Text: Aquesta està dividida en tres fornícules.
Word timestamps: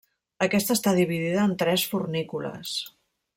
Aquesta 0.45 0.77
està 0.77 0.93
dividida 0.99 1.43
en 1.49 1.53
tres 1.65 1.85
fornícules. 1.93 2.75